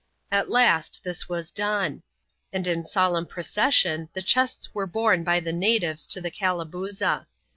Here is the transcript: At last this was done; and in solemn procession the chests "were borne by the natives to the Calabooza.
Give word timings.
At 0.31 0.49
last 0.49 1.01
this 1.03 1.29
was 1.29 1.51
done; 1.51 2.01
and 2.51 2.65
in 2.65 2.87
solemn 2.87 3.27
procession 3.27 4.09
the 4.13 4.23
chests 4.23 4.73
"were 4.73 4.87
borne 4.87 5.23
by 5.23 5.39
the 5.39 5.53
natives 5.53 6.07
to 6.07 6.19
the 6.19 6.31
Calabooza. 6.31 7.27